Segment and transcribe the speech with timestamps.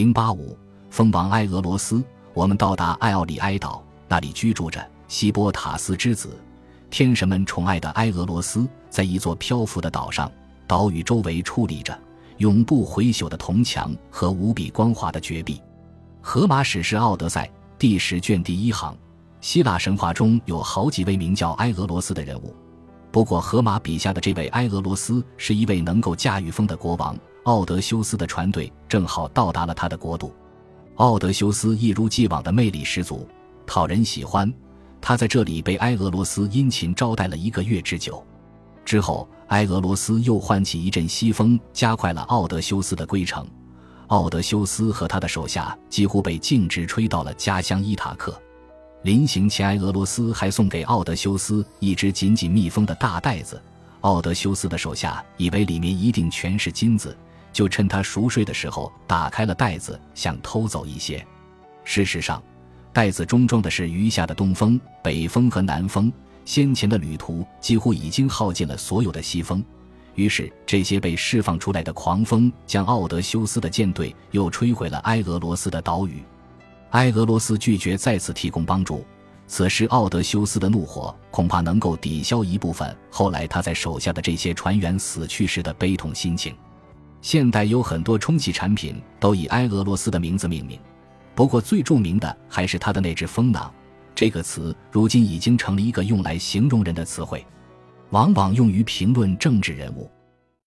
[0.00, 0.56] 零八五，
[0.88, 2.02] 封王埃俄罗斯。
[2.32, 6.30] 我们到达艾奥里埃岛，那里居住着希波塔斯之子，
[6.88, 10.32] 天神们宠爱的埃俄罗斯，在一座漂浮的岛上，
[10.66, 11.94] 岛屿周围矗立着
[12.38, 15.60] 永不回朽的铜墙和无比光滑的绝壁。
[16.22, 17.44] 荷马史诗《奥德赛》
[17.78, 18.96] 第十卷第一行，
[19.42, 22.56] 希腊神话中有好几位名叫埃俄罗斯的人物。
[23.12, 27.14] 不过，荷马笔下的这位埃俄罗斯是一位能够驾驭风的国王。
[27.44, 30.32] 奥德修斯的船队正好到达了他的国度。
[30.96, 33.26] 奥德修斯一如既往的魅力十足，
[33.66, 34.52] 讨人喜欢。
[35.00, 38.22] 他在这里被埃俄罗斯殷勤招待了一个月之久。
[38.84, 43.46] 之后，埃俄罗斯又唤起一阵西风，加快了奥德修斯的归程。
[44.08, 48.38] 奥德修斯和他的手下几乎被径直吹到了家乡伊塔克。
[49.02, 53.58] 临行前，埃俄罗斯还送给奥德修斯一只紧紧密封的大袋子。
[54.02, 57.16] 奥德修斯的手下以为里面一定全是金子，
[57.52, 61.24] 就趁他熟睡的时候打开了袋子，想偷走一些。
[61.84, 62.42] 事实上，
[62.92, 66.12] 袋子中装的是余下的东风、北风和南风。
[66.44, 69.62] 先前的旅途几乎已经耗尽了所有的西风。
[70.16, 76.22] 于是，这些被释放出来的狂风将奥德修斯的舰队又吹回了埃俄罗斯的岛屿。
[76.90, 79.04] 埃俄罗斯拒绝再次提供帮助。
[79.46, 86.54] 此时，奥德修斯的怒火恐怕能够抵消一部分后来他在手下的这些船员死去时的悲痛心情。
[87.22, 90.78] 现代有很多充气产品都以埃俄罗斯的名字命名，
[91.34, 93.72] 不过最著名的还是他的那只风囊。
[94.14, 97.44] 这个词如今已经成了一个用来形容人的词汇。
[98.10, 100.10] 往往用于评论政治人物。